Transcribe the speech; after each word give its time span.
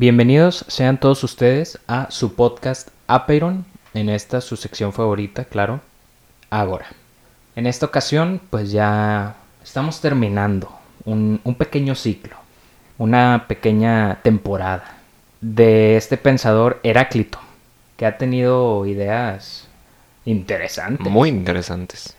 Bienvenidos 0.00 0.64
sean 0.68 1.00
todos 1.00 1.24
ustedes 1.24 1.80
a 1.88 2.08
su 2.12 2.36
podcast 2.36 2.90
Apeiron, 3.08 3.66
en 3.94 4.08
esta 4.08 4.40
su 4.40 4.54
sección 4.56 4.92
favorita, 4.92 5.44
claro, 5.44 5.80
Agora. 6.50 6.86
En 7.56 7.66
esta 7.66 7.86
ocasión, 7.86 8.40
pues 8.48 8.70
ya 8.70 9.34
estamos 9.60 10.00
terminando 10.00 10.70
un, 11.04 11.40
un 11.42 11.54
pequeño 11.56 11.96
ciclo, 11.96 12.36
una 12.96 13.46
pequeña 13.48 14.20
temporada 14.22 14.98
de 15.40 15.96
este 15.96 16.16
pensador 16.16 16.78
Heráclito, 16.84 17.40
que 17.96 18.06
ha 18.06 18.18
tenido 18.18 18.86
ideas 18.86 19.66
interesantes. 20.24 21.10
Muy 21.10 21.28
interesantes. 21.28 22.16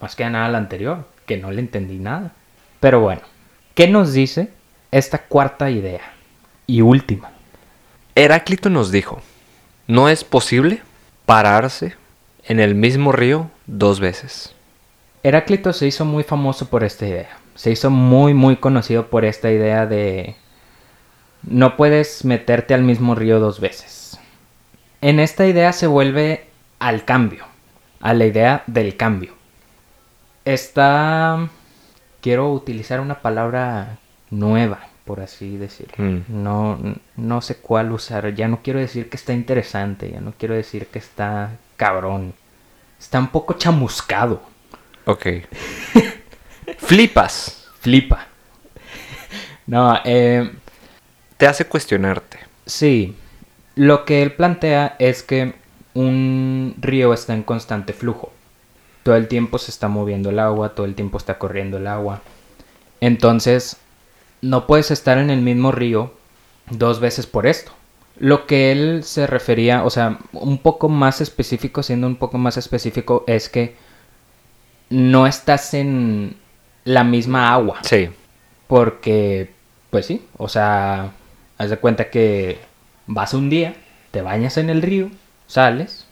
Más 0.00 0.16
que 0.16 0.28
nada 0.28 0.48
la 0.48 0.58
anterior, 0.58 1.06
que 1.24 1.36
no 1.36 1.52
le 1.52 1.60
entendí 1.60 2.00
nada. 2.00 2.32
Pero 2.80 2.98
bueno, 2.98 3.22
¿qué 3.76 3.86
nos 3.86 4.12
dice 4.12 4.50
esta 4.90 5.18
cuarta 5.18 5.70
idea 5.70 6.15
y 6.66 6.80
última? 6.80 7.30
Heráclito 8.14 8.70
nos 8.70 8.90
dijo, 8.90 9.20
no 9.86 10.08
es 10.08 10.24
posible 10.24 10.82
pararse 11.26 11.94
en 12.44 12.60
el 12.60 12.74
mismo 12.74 13.12
río 13.12 13.50
dos 13.66 14.00
veces. 14.00 14.54
Heráclito 15.22 15.72
se 15.72 15.86
hizo 15.86 16.04
muy 16.04 16.22
famoso 16.22 16.68
por 16.68 16.84
esta 16.84 17.06
idea. 17.06 17.38
Se 17.54 17.70
hizo 17.70 17.90
muy, 17.90 18.34
muy 18.34 18.56
conocido 18.56 19.08
por 19.08 19.24
esta 19.24 19.50
idea 19.50 19.86
de 19.86 20.36
no 21.42 21.76
puedes 21.76 22.24
meterte 22.24 22.74
al 22.74 22.82
mismo 22.82 23.14
río 23.14 23.40
dos 23.40 23.60
veces. 23.60 24.18
En 25.00 25.20
esta 25.20 25.46
idea 25.46 25.72
se 25.72 25.86
vuelve 25.86 26.46
al 26.78 27.04
cambio, 27.04 27.44
a 28.00 28.14
la 28.14 28.26
idea 28.26 28.62
del 28.66 28.96
cambio. 28.96 29.34
Está... 30.44 31.48
Quiero 32.20 32.52
utilizar 32.52 33.00
una 33.00 33.20
palabra 33.20 33.98
nueva, 34.30 34.80
por 35.06 35.20
así 35.20 35.56
decirlo. 35.56 35.94
Mm. 35.96 36.24
No, 36.28 36.78
no 37.16 37.40
sé 37.40 37.56
cuál 37.56 37.92
usar. 37.92 38.34
Ya 38.34 38.48
no 38.48 38.60
quiero 38.62 38.80
decir 38.80 39.08
que 39.08 39.16
está 39.16 39.32
interesante, 39.32 40.10
ya 40.10 40.20
no 40.20 40.34
quiero 40.36 40.54
decir 40.54 40.88
que 40.88 40.98
está 40.98 41.52
cabrón. 41.76 42.34
Está 42.98 43.18
un 43.18 43.28
poco 43.28 43.54
chamuscado. 43.54 44.42
Ok. 45.06 45.26
Flipas. 46.78 47.68
Flipa. 47.80 48.26
No, 49.66 50.00
eh, 50.04 50.50
Te 51.36 51.46
hace 51.46 51.66
cuestionarte. 51.66 52.38
Sí, 52.66 53.16
lo 53.76 54.04
que 54.04 54.22
él 54.22 54.32
plantea 54.32 54.96
es 54.98 55.22
que 55.22 55.54
un 55.94 56.74
río 56.78 57.14
está 57.14 57.32
en 57.34 57.44
constante 57.44 57.92
flujo. 57.92 58.32
Todo 59.04 59.14
el 59.14 59.28
tiempo 59.28 59.58
se 59.58 59.70
está 59.70 59.86
moviendo 59.86 60.30
el 60.30 60.40
agua, 60.40 60.74
todo 60.74 60.84
el 60.84 60.96
tiempo 60.96 61.16
está 61.16 61.38
corriendo 61.38 61.76
el 61.76 61.86
agua. 61.86 62.22
Entonces, 63.00 63.76
no 64.46 64.66
puedes 64.66 64.90
estar 64.90 65.18
en 65.18 65.30
el 65.30 65.42
mismo 65.42 65.72
río 65.72 66.12
dos 66.70 67.00
veces 67.00 67.26
por 67.26 67.46
esto. 67.46 67.72
Lo 68.18 68.46
que 68.46 68.72
él 68.72 69.02
se 69.04 69.26
refería, 69.26 69.84
o 69.84 69.90
sea, 69.90 70.18
un 70.32 70.58
poco 70.58 70.88
más 70.88 71.20
específico, 71.20 71.82
siendo 71.82 72.06
un 72.06 72.16
poco 72.16 72.38
más 72.38 72.56
específico, 72.56 73.24
es 73.26 73.48
que 73.48 73.76
no 74.88 75.26
estás 75.26 75.74
en 75.74 76.36
la 76.84 77.04
misma 77.04 77.52
agua. 77.52 77.78
Sí. 77.82 78.08
Porque, 78.68 79.50
pues 79.90 80.06
sí, 80.06 80.24
o 80.38 80.48
sea, 80.48 81.12
haz 81.58 81.70
de 81.70 81.76
cuenta 81.76 82.08
que 82.10 82.58
vas 83.06 83.34
un 83.34 83.50
día, 83.50 83.74
te 84.12 84.22
bañas 84.22 84.56
en 84.56 84.70
el 84.70 84.82
río, 84.82 85.10
sales, 85.46 86.06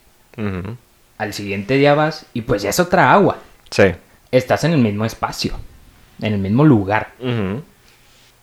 al 1.16 1.32
siguiente 1.32 1.76
día 1.76 1.94
vas 1.94 2.26
y 2.34 2.42
pues 2.42 2.62
ya 2.62 2.70
es 2.70 2.80
otra 2.80 3.12
agua. 3.12 3.38
Sí. 3.70 3.84
Estás 4.30 4.64
en 4.64 4.72
el 4.72 4.80
mismo 4.80 5.04
espacio, 5.04 5.54
en 6.20 6.34
el 6.34 6.40
mismo 6.40 6.64
lugar, 6.64 7.12
Ujú. 7.20 7.62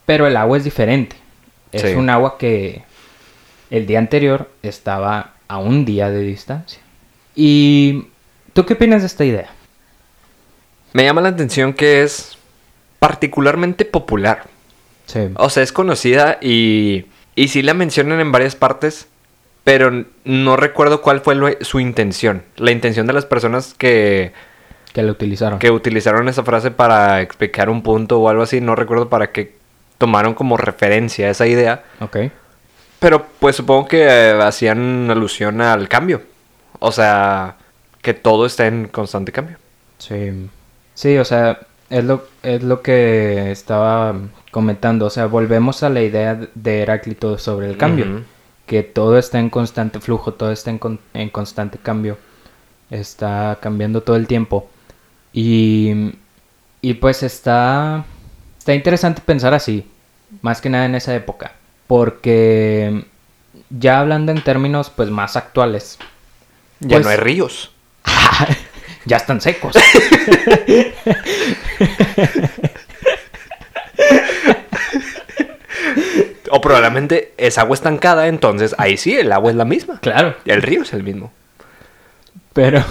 Pero 0.06 0.26
el 0.26 0.36
agua 0.36 0.56
es 0.58 0.64
diferente. 0.64 1.16
Es 1.72 1.82
Sí. 1.82 1.94
un 1.94 2.10
agua 2.10 2.36
que 2.38 2.82
el 3.70 3.86
día 3.86 3.98
anterior 3.98 4.50
estaba 4.62 5.32
a 5.48 5.58
un 5.58 5.84
día 5.84 6.10
de 6.10 6.20
distancia. 6.20 6.80
¿Y 7.34 8.06
tú 8.52 8.66
qué 8.66 8.74
opinas 8.74 9.00
de 9.02 9.06
esta 9.06 9.24
idea? 9.24 9.50
Me 10.92 11.04
llama 11.04 11.20
la 11.22 11.30
atención 11.30 11.72
que 11.72 12.02
es 12.02 12.36
particularmente 12.98 13.84
popular. 13.84 14.44
Sí. 15.06 15.20
O 15.36 15.48
sea, 15.50 15.62
es 15.62 15.72
conocida 15.72 16.38
y, 16.40 17.06
y 17.34 17.48
sí 17.48 17.62
la 17.62 17.74
mencionan 17.74 18.20
en 18.20 18.30
varias 18.32 18.54
partes, 18.54 19.08
pero 19.64 20.04
no 20.24 20.56
recuerdo 20.56 21.00
cuál 21.02 21.20
fue 21.20 21.34
lo- 21.34 21.48
su 21.62 21.80
intención. 21.80 22.42
La 22.56 22.70
intención 22.70 23.06
de 23.06 23.12
las 23.14 23.24
personas 23.26 23.74
que, 23.74 24.32
Que 24.92 25.02
lo 25.02 25.12
utilizaron. 25.12 25.58
que 25.58 25.70
utilizaron 25.70 26.28
esa 26.28 26.44
frase 26.44 26.70
para 26.70 27.20
explicar 27.22 27.70
un 27.70 27.82
punto 27.82 28.20
o 28.20 28.28
algo 28.28 28.42
así, 28.42 28.60
no 28.60 28.74
recuerdo 28.76 29.08
para 29.08 29.32
qué 29.32 29.54
tomaron 30.02 30.34
como 30.34 30.56
referencia 30.56 31.30
esa 31.30 31.46
idea. 31.46 31.84
Ok. 32.00 32.16
Pero 32.98 33.24
pues 33.38 33.54
supongo 33.54 33.86
que 33.86 34.02
eh, 34.02 34.32
hacían 34.42 35.08
alusión 35.08 35.60
al 35.60 35.88
cambio. 35.88 36.22
O 36.80 36.90
sea, 36.90 37.54
que 38.00 38.14
todo 38.14 38.46
está 38.46 38.66
en 38.66 38.88
constante 38.88 39.30
cambio. 39.30 39.58
Sí, 39.98 40.48
sí, 40.94 41.16
o 41.18 41.24
sea, 41.24 41.60
es 41.88 42.02
lo, 42.02 42.24
es 42.42 42.64
lo 42.64 42.82
que 42.82 43.52
estaba 43.52 44.16
comentando, 44.50 45.06
o 45.06 45.10
sea, 45.10 45.26
volvemos 45.26 45.84
a 45.84 45.88
la 45.88 46.00
idea 46.02 46.36
de 46.56 46.82
Heráclito 46.82 47.38
sobre 47.38 47.68
el 47.70 47.76
cambio, 47.76 48.24
que 48.66 48.82
todo 48.82 49.16
está 49.18 49.38
en 49.38 49.50
constante 49.50 50.00
flujo, 50.00 50.34
todo 50.34 50.50
está 50.50 50.70
en, 50.70 50.78
con- 50.78 50.98
en 51.14 51.30
constante 51.30 51.78
cambio, 51.78 52.18
está 52.90 53.58
cambiando 53.62 54.00
todo 54.02 54.16
el 54.16 54.26
tiempo. 54.26 54.68
Y, 55.32 56.12
y 56.80 56.94
pues 56.94 57.22
está, 57.22 58.04
está 58.58 58.74
interesante 58.74 59.22
pensar 59.24 59.54
así, 59.54 59.86
más 60.40 60.60
que 60.60 60.70
nada 60.70 60.86
en 60.86 60.94
esa 60.94 61.14
época, 61.14 61.52
porque 61.86 63.04
ya 63.70 64.00
hablando 64.00 64.32
en 64.32 64.42
términos 64.42 64.90
pues 64.90 65.10
más 65.10 65.36
actuales, 65.36 65.98
Ya 66.80 66.96
Pues- 66.96 67.04
no 67.04 67.10
hay 67.10 67.16
ríos. 67.18 67.70
ya 69.04 69.16
están 69.18 69.40
secos. 69.40 69.74
O 76.50 76.60
probablemente 76.60 77.32
es 77.38 77.56
agua 77.58 77.74
estancada, 77.74 78.26
entonces 78.28 78.74
ahí 78.78 78.96
sí, 78.96 79.14
el 79.16 79.32
agua 79.32 79.50
es 79.50 79.56
la 79.56 79.64
misma. 79.64 79.98
claro. 80.00 80.36
El 80.44 80.60
río 80.62 80.82
es 80.82 80.92
el 80.92 81.02
mismo. 81.02 81.32
Pero. 82.52 82.84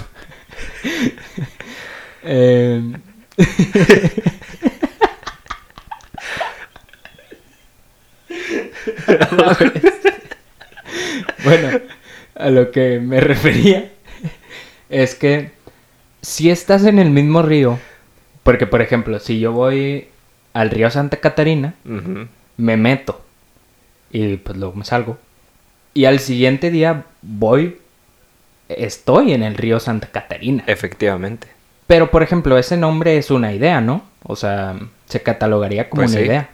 eh, 2.24 2.82
bueno, 11.44 11.80
a 12.36 12.50
lo 12.50 12.72
que 12.72 13.00
me 13.00 13.20
refería 13.20 13.90
es 14.90 15.16
que 15.16 15.52
si 16.22 16.50
estás 16.50 16.86
en 16.86 17.00
el 17.00 17.10
mismo 17.10 17.42
río, 17.42 17.80
porque 18.44 18.68
por 18.68 18.82
ejemplo, 18.82 19.20
si 19.20 19.40
yo 19.40 19.52
voy 19.52 20.08
al 20.54 20.70
río 20.70 20.90
Santa 20.90 21.18
Catarina, 21.18 21.74
me 22.58 22.78
meto 22.78 23.22
y 24.12 24.38
pues 24.38 24.58
luego 24.58 24.76
me 24.76 24.86
salgo. 24.86 25.18
Y 25.94 26.06
al 26.06 26.20
siguiente 26.20 26.72
día 26.72 27.06
voy, 27.22 27.78
estoy 28.70 29.34
en 29.34 29.44
el 29.44 29.56
río 29.56 29.80
Santa 29.80 30.08
Catarina. 30.08 30.64
Efectivamente. 30.68 31.48
Pero 31.88 32.12
por 32.12 32.24
ejemplo, 32.24 32.58
ese 32.58 32.78
nombre 32.78 33.18
es 33.18 33.32
una 33.32 33.54
idea, 33.54 33.82
¿no? 33.82 34.04
O 34.24 34.36
sea, 34.36 34.76
se 35.08 35.22
catalogaría 35.22 35.90
como 35.90 36.04
Pues 36.04 36.12
una 36.12 36.20
sí. 36.20 36.26
idea. 36.26 36.50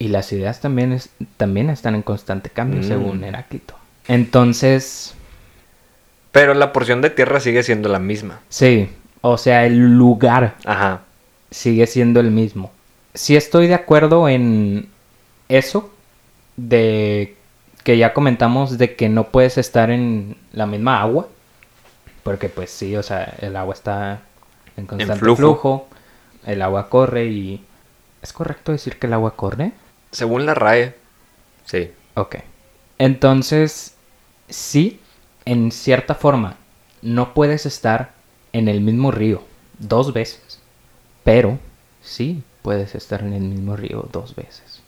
Y 0.00 0.08
las 0.08 0.32
ideas 0.32 0.60
también, 0.60 0.92
es, 0.92 1.10
también 1.36 1.70
están 1.70 1.94
en 1.94 2.02
constante 2.02 2.50
cambio, 2.50 2.80
Mm. 2.80 2.84
según 2.84 3.22
Heráclito. 3.22 3.74
Entonces, 4.08 5.14
Pero 6.32 6.54
la 6.54 6.72
porción 6.72 7.00
de 7.02 7.10
tierra 7.10 7.38
sigue 7.40 7.62
siendo 7.62 7.88
la 7.88 7.98
misma. 8.00 8.40
sí, 8.48 8.88
o 9.22 9.36
sea, 9.36 9.66
el 9.66 9.96
lugar 9.98 10.54
Ajá. 10.64 11.02
sigue 11.50 11.86
siendo 11.86 12.20
el 12.20 12.30
mismo. 12.30 12.72
Sí 13.14 13.36
estoy 13.36 13.66
de 13.66 13.74
acuerdo 13.74 14.28
en 14.28 14.88
eso 15.48 15.90
de 16.56 17.36
que 17.84 17.98
ya 17.98 18.12
comentamos 18.14 18.78
de 18.78 18.94
que 18.96 19.08
no 19.10 19.24
puedes 19.28 19.58
estar 19.58 19.90
en 19.90 20.36
la 20.52 20.64
misma 20.66 21.00
agua. 21.02 21.28
Porque 22.22 22.48
pues 22.48 22.70
sí, 22.70 22.96
o 22.96 23.02
sea, 23.02 23.34
el 23.40 23.56
agua 23.56 23.74
está 23.74 24.20
en 24.76 24.86
constante 24.86 25.18
flujo. 25.20 25.36
flujo. 25.36 25.88
el 26.46 26.62
agua 26.62 26.88
corre 26.88 27.26
y... 27.26 27.62
¿Es 28.22 28.32
correcto 28.32 28.72
decir 28.72 28.98
que 28.98 29.06
el 29.06 29.12
agua 29.14 29.34
corre? 29.36 29.72
Según 30.10 30.46
la 30.46 30.54
RAE, 30.54 30.94
sí. 31.64 31.90
Ok. 32.14 32.36
Entonces, 32.98 33.94
sí, 34.48 35.00
en 35.44 35.72
cierta 35.72 36.14
forma, 36.14 36.56
no 37.02 37.32
puedes 37.34 37.64
estar 37.66 38.12
en 38.52 38.68
el 38.68 38.80
mismo 38.80 39.10
río 39.10 39.42
dos 39.78 40.12
veces. 40.12 40.60
Pero 41.24 41.58
sí 42.02 42.42
puedes 42.62 42.94
estar 42.94 43.20
en 43.22 43.32
el 43.32 43.42
mismo 43.42 43.76
río 43.76 44.08
dos 44.12 44.34
veces. 44.34 44.82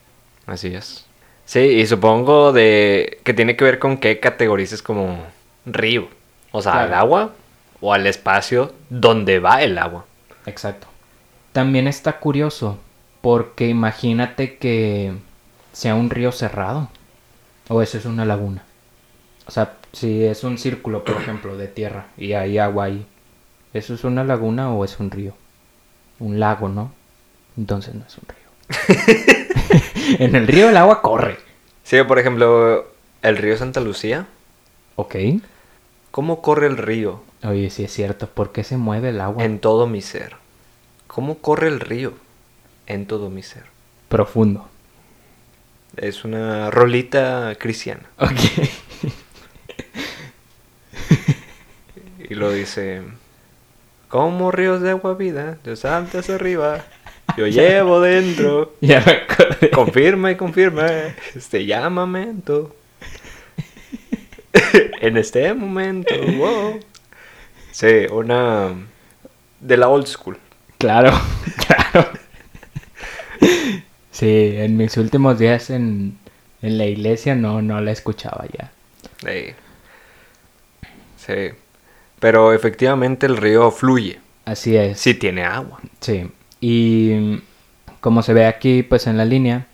Así 0.47 0.75
es. 0.75 1.07
Sí, 1.45 1.61
y 1.61 1.87
supongo 1.87 2.53
de 2.53 3.21
que 3.25 3.35
tiene 3.35 3.57
que 3.57 3.65
ver 3.65 3.79
con 3.79 3.97
qué 3.99 4.21
categorices 4.21 4.83
como 4.83 5.19
río. 5.67 6.09
O 6.51 6.61
sea, 6.63 6.73
Claro. 6.73 6.87
al 6.89 6.95
agua 6.95 7.33
o 7.81 7.93
al 7.95 8.07
espacio 8.07 8.75
donde 8.91 9.39
va 9.39 9.63
el 9.63 9.79
agua. 9.79 10.05
Exacto. 10.47 10.87
También 11.53 11.87
está 11.89 12.19
curioso 12.19 12.79
porque 13.23 13.69
imagínate 13.69 14.59
que 14.59 15.15
sea 15.73 15.95
un 15.95 16.11
río 16.11 16.33
cerrado. 16.33 16.91
O 17.69 17.81
eso 17.81 17.97
es 17.97 18.05
una 18.05 18.27
laguna. 18.27 18.65
O 19.47 19.51
sea, 19.51 19.77
si 19.93 20.25
es 20.25 20.45
un 20.45 20.59
círculo, 20.59 21.05
por 21.05 21.17
ejemplo, 21.23 21.57
de 21.57 21.69
tierra 21.69 22.09
y 22.19 22.35
hay 22.35 22.59
agua 22.59 22.85
ahí, 22.85 23.07
¿eso 23.73 23.95
es 23.95 24.05
una 24.05 24.25
laguna 24.25 24.71
o 24.75 24.85
es 24.85 25.01
un 25.01 25.11
río? 25.11 25.33
Un 26.19 26.39
lago, 26.39 26.69
¿no? 26.69 26.93
Entonces 27.57 27.95
no 27.95 28.05
es 28.07 28.19
un 28.19 28.25
río. 28.29 28.43
en 30.19 30.37
el 30.37 30.47
río 30.47 30.69
el 30.69 30.77
agua 30.77 31.01
corre. 31.01 31.39
Sí, 31.85 31.97
por 32.03 32.19
ejemplo, 32.19 32.87
el 33.23 33.37
río 33.37 33.57
Santa 33.57 33.81
Lucía. 33.81 34.27
Ok. 34.97 35.17
¿Cómo 36.11 36.43
corre 36.43 36.67
el 36.67 36.77
río? 36.77 37.23
Oye, 37.45 37.71
sí 37.71 37.85
es 37.85 37.93
cierto. 37.93 38.27
¿Por 38.29 38.53
qué 38.53 38.65
se 38.65 38.77
mueve 38.77 39.11
el 39.11 39.21
agua? 39.21 39.45
En 39.45 39.59
todo 39.59 39.87
mi 39.87 40.03
ser. 40.03 40.37
¿Cómo 41.07 41.39
corre 41.39 41.69
el 41.69 41.81
río? 41.81 42.15
En 42.87 43.07
todo 43.07 43.31
mi 43.31 43.43
ser. 43.43 43.65
Profundo. 44.09 44.69
Es 45.97 46.25
una 46.25 46.71
rolita 46.71 47.55
cristiana. 47.59 48.03
Ok. 48.19 48.31
Y 52.33 52.35
lo 52.35 52.51
dice, 52.51 53.03
como 54.09 54.51
ríos 54.51 54.81
de 54.81 54.89
agua 54.89 55.13
vida, 55.13 55.59
de 55.65 55.77
saltas 55.77 56.31
arriba, 56.31 56.83
yo 57.37 57.47
llevo 57.47 58.01
dentro. 58.01 58.75
ya 58.81 59.03
me 59.05 59.13
acordé. 59.13 59.71
Confirma 59.71 60.31
y 60.31 60.37
confirma, 60.37 60.87
este 61.35 61.67
llamamento. 61.67 62.75
en 65.03 65.19
este 65.19 65.53
momento, 65.53 66.15
wow. 66.39 66.81
Sí, 67.71 68.07
una 68.11 68.71
de 69.61 69.77
la 69.77 69.89
old 69.89 70.07
school. 70.07 70.39
Claro. 70.79 71.13
Sí, 74.23 74.55
en 74.57 74.77
mis 74.77 74.97
últimos 74.97 75.37
días 75.41 75.69
en, 75.71 76.17
en 76.63 76.79
la 76.79 76.87
iglesia 76.87 77.35
no, 77.35 77.61
no 77.61 77.81
la 77.81 77.91
escuchaba 77.91 78.45
ya. 78.57 78.71
Sí. 79.21 79.53
Sí. 81.17 81.57
Pero 82.21 82.53
efectivamente 82.53 83.27
el 83.27 83.37
río 83.37 83.73
fluye. 83.73 84.21
Así 84.45 84.77
es. 84.77 85.01
Sí 85.01 85.15
tiene 85.15 85.45
agua. 85.45 85.81
Sí. 86.01 86.31
Y 86.61 87.43
como 88.01 88.23
se 88.23 88.33
ve 88.33 88.47
aquí, 88.47 88.85
pues 88.85 89.09
en 89.09 89.17
la 89.17 89.25
línea, 89.25 89.67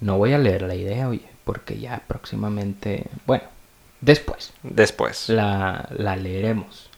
no 0.00 0.16
voy 0.16 0.32
a 0.32 0.38
leer 0.38 0.62
la 0.62 0.74
idea, 0.74 1.08
oye, 1.08 1.26
porque 1.44 1.78
ya 1.78 2.02
próximamente, 2.06 3.04
bueno, 3.26 3.44
después 4.00 4.52
Después. 4.62 5.28
la, 5.28 5.88
la 5.90 6.16
leeremos. 6.16 6.88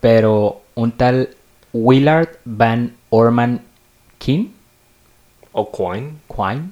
Pero 0.00 0.62
un 0.74 0.92
tal 0.92 1.30
Willard 1.72 2.28
Van 2.44 2.94
Orman 3.08 3.62
King, 4.18 4.48
O 5.52 5.70
Quine. 5.70 6.14
Quine, 6.28 6.70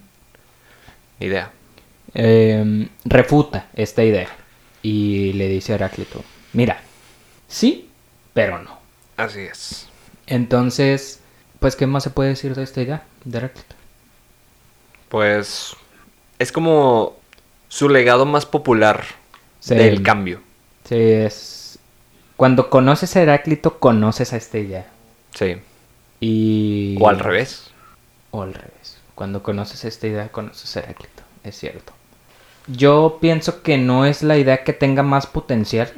idea. 1.20 1.50
eh, 2.14 2.88
refuta 3.04 3.66
esta 3.74 4.02
idea 4.04 4.28
y 4.82 5.32
le 5.34 5.48
dice 5.48 5.72
a 5.72 5.76
Heráclito, 5.76 6.22
mira, 6.52 6.80
sí, 7.48 7.88
pero 8.34 8.58
no. 8.62 8.78
Así 9.16 9.40
es. 9.40 9.88
Entonces, 10.26 11.20
pues, 11.60 11.74
¿qué 11.76 11.86
más 11.86 12.04
se 12.04 12.10
puede 12.10 12.30
decir 12.30 12.54
de 12.54 12.62
esta 12.62 12.80
idea 12.82 13.02
de 13.24 13.38
Heráclito? 13.38 13.74
Pues 15.08 15.74
es 16.38 16.52
como 16.52 17.16
su 17.68 17.88
legado 17.88 18.26
más 18.26 18.46
popular 18.46 19.04
Sí. 19.60 19.74
del 19.74 20.02
cambio. 20.02 20.40
Sí, 20.88 20.94
es... 20.96 21.78
Cuando 22.36 22.70
conoces 22.70 23.16
a 23.16 23.22
Heráclito, 23.22 23.80
conoces 23.80 24.32
a 24.32 24.36
esta 24.36 24.58
idea. 24.58 24.86
Sí. 25.34 25.56
Y... 26.20 26.96
O 27.00 27.08
al 27.08 27.18
revés. 27.18 27.70
O 28.30 28.42
al 28.42 28.54
revés. 28.54 28.98
Cuando 29.14 29.42
conoces 29.42 29.84
esta 29.84 30.06
idea, 30.06 30.28
conoces 30.28 30.76
a 30.76 30.80
Heráclito. 30.80 31.22
Es 31.44 31.58
cierto. 31.58 31.92
Yo 32.66 33.18
pienso 33.20 33.62
que 33.62 33.78
no 33.78 34.04
es 34.04 34.22
la 34.22 34.36
idea 34.36 34.62
que 34.64 34.72
tenga 34.72 35.02
más 35.02 35.26
potencial. 35.26 35.90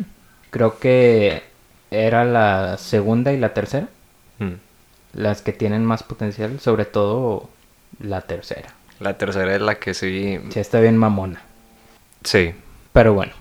Creo 0.50 0.79
que 0.79 1.43
era 1.91 2.25
la 2.25 2.79
segunda 2.79 3.32
y 3.32 3.38
la 3.38 3.53
tercera. 3.53 3.88
Mm. 4.38 4.55
Las 5.15 5.43
que 5.43 5.53
tienen 5.53 5.85
más 5.85 6.03
potencial. 6.03 6.61
Sobre 6.61 6.85
todo 6.85 7.50
la 7.99 8.23
tercera. 8.23 8.75
La 9.00 9.19
tercera 9.19 9.55
es 9.55 9.62
la 9.62 9.77
que 9.77 9.94
sí. 9.94 10.38
Sí, 10.50 10.61
está 10.61 10.79
bien 10.81 10.97
mamona. 10.97 11.43
Sí, 12.23 12.53
Pero 12.93 13.15
bueno, 13.15 13.32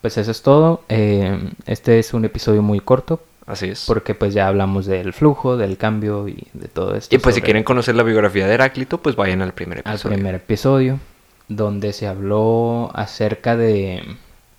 pues 0.00 0.18
eso 0.18 0.30
es 0.30 0.42
todo. 0.42 0.84
Eh, 0.88 1.38
este 1.66 1.98
es 1.98 2.12
un 2.14 2.24
episodio 2.24 2.62
muy 2.62 2.80
corto. 2.80 3.22
Así 3.46 3.68
es. 3.70 3.84
Porque 3.86 4.14
pues 4.14 4.34
ya 4.34 4.48
hablamos 4.48 4.86
del 4.86 5.12
flujo, 5.12 5.56
del 5.56 5.76
cambio 5.76 6.28
y 6.28 6.48
de 6.52 6.68
todo 6.68 6.94
esto. 6.94 7.14
Y 7.14 7.18
pues 7.18 7.34
si 7.34 7.42
quieren 7.42 7.64
conocer 7.64 7.94
la 7.94 8.02
biografía 8.02 8.46
de 8.46 8.54
Heráclito, 8.54 8.98
pues 8.98 9.16
vayan 9.16 9.42
al 9.42 9.52
primer 9.52 9.82
al 9.84 9.94
episodio. 9.94 10.14
primer 10.16 10.34
episodio, 10.34 11.00
donde 11.48 11.92
se 11.92 12.06
habló 12.06 12.90
acerca 12.94 13.56
de, 13.56 14.02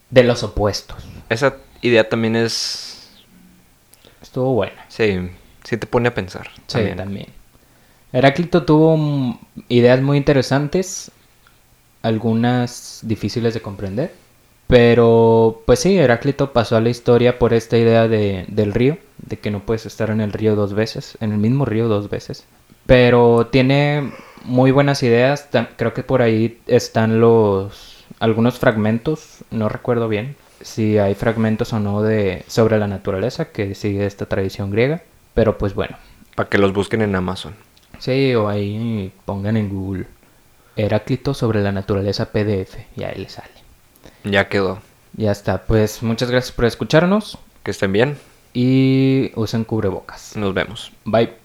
de 0.10 0.24
los 0.24 0.44
opuestos. 0.44 1.04
Esa 1.30 1.58
idea 1.82 2.08
también 2.08 2.36
es. 2.36 3.12
Estuvo 4.22 4.54
buena. 4.54 4.86
Sí, 4.88 5.30
sí 5.64 5.78
te 5.78 5.88
pone 5.88 6.10
a 6.10 6.14
pensar. 6.14 6.50
Sí, 6.68 6.78
también. 6.78 6.98
también. 6.98 7.28
Heráclito 8.12 8.64
tuvo 8.64 9.40
ideas 9.68 10.02
muy 10.02 10.18
interesantes, 10.18 11.12
algunas 12.02 13.00
difíciles 13.04 13.54
de 13.54 13.62
comprender, 13.62 14.14
pero 14.68 15.62
pues 15.66 15.80
sí, 15.80 15.98
Heráclito 15.98 16.54
pasó 16.54 16.78
a 16.78 16.82
la 16.82 16.90
historia 16.90 17.38
por 17.38 17.54
esta 17.54 17.78
idea 17.78 18.08
de, 18.08 18.46
del 18.48 18.74
río, 18.74 18.98
de 19.18 19.38
que 19.38 19.52
no 19.52 19.62
puedes 19.62 19.86
estar 19.86 20.10
en 20.10 20.22
el 20.22 20.34
río 20.34 20.56
dos 20.56 20.74
veces, 20.74 21.18
en 21.22 21.32
el 21.32 21.38
mismo 21.38 21.66
río 21.66 21.88
dos 21.88 22.10
veces. 22.10 22.46
Pero 22.86 23.48
tiene 23.48 24.12
muy 24.44 24.72
buenas 24.72 25.04
ideas, 25.04 25.50
creo 25.76 25.94
que 25.94 26.04
por 26.04 26.22
ahí 26.22 26.60
están 26.68 27.20
los 27.20 28.06
algunos 28.20 28.60
fragmentos, 28.60 29.44
no 29.52 29.68
recuerdo 29.68 30.08
bien 30.08 30.36
si 30.62 30.98
hay 30.98 31.16
fragmentos 31.16 31.74
o 31.74 31.80
no 31.80 32.02
de 32.02 32.44
sobre 32.48 32.80
la 32.80 32.88
naturaleza 32.88 33.52
que 33.52 33.76
sigue 33.76 34.06
esta 34.06 34.26
tradición 34.26 34.72
griega, 34.72 35.04
pero 35.34 35.58
pues 35.58 35.76
bueno, 35.76 35.98
Para 36.36 36.50
que 36.50 36.58
los 36.58 36.74
busquen 36.74 37.02
en 37.02 37.16
Amazon. 37.16 37.54
Sí, 38.00 38.34
o 38.36 38.50
ahí 38.50 39.12
pongan 39.26 39.58
en 39.58 39.70
Google 39.70 40.08
Heráclito 40.76 41.34
sobre 41.34 41.62
la 41.62 41.72
naturaleza 41.72 42.32
PDF 42.32 42.78
y 42.98 43.04
ahí 43.04 43.20
les 43.20 43.34
sale. 43.34 43.65
Ya 44.26 44.50
quedó. 44.50 44.80
Ya 45.14 45.32
está, 45.32 45.62
pues 45.64 46.04
muchas 46.04 46.30
gracias 46.30 46.52
por 46.52 46.66
escucharnos 46.66 47.38
Que 47.64 47.72
estén 47.72 47.94
bien. 47.94 48.18
y 48.54 49.32
usen 49.36 49.64
cubrebocas. 49.64 50.36
Nos 50.36 50.54
vemos. 50.54 50.92
Bye. 51.06 51.45